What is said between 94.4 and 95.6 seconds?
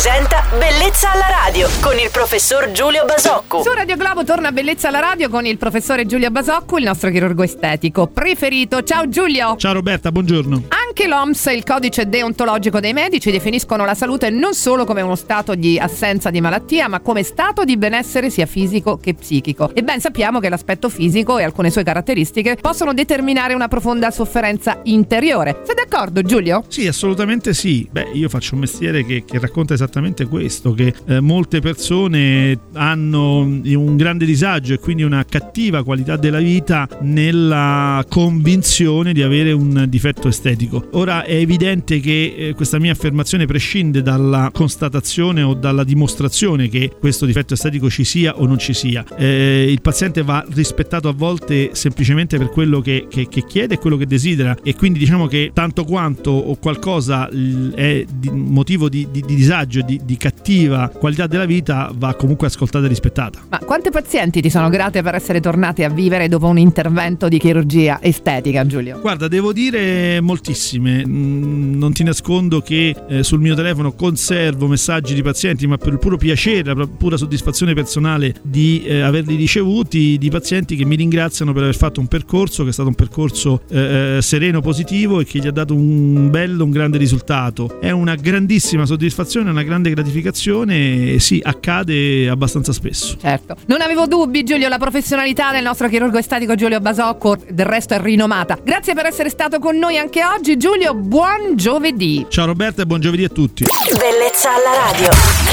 Giulio, la professionalità